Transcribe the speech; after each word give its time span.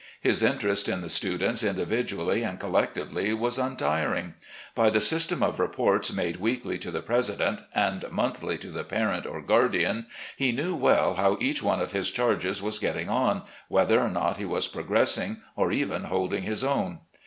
His 0.19 0.41
interest 0.41 0.89
in 0.89 1.01
the 1.01 1.11
students 1.11 1.61
indmdually 1.61 2.43
and 2.43 2.59
collectively 2.59 3.35
was 3.35 3.59
untiring. 3.59 4.33
By 4.73 4.89
the 4.89 4.99
system 4.99 5.43
of 5.43 5.59
reports 5.59 6.11
made 6.11 6.37
weekly 6.37 6.79
to 6.79 6.89
the 6.89 7.03
president, 7.03 7.59
and 7.75 8.03
monthly 8.11 8.57
■to 8.57 8.73
the 8.73 8.83
parent 8.83 9.27
or 9.27 9.41
guardian, 9.43 10.07
he 10.35 10.51
knew 10.51 10.75
well 10.75 11.13
how 11.17 11.37
each 11.39 11.61
one 11.61 11.79
of 11.81 11.91
his 11.91 12.09
charges 12.09 12.61
■was 12.61 12.81
getting 12.81 13.09
on, 13.11 13.43
whether 13.67 14.01
or 14.01 14.09
not 14.09 14.37
he 14.37 14.45
was 14.45 14.65
progressing, 14.65 15.43
or 15.55 15.71
even 15.71 16.05
holding 16.05 16.41
his 16.41 16.63
O'wn. 16.63 17.01